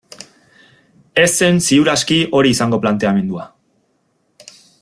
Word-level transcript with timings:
Ez 1.23 1.27
zen, 1.33 1.61
ziur 1.67 1.91
aski, 1.95 2.17
hori 2.39 2.57
izango 2.57 2.83
planteamendua. 2.87 3.49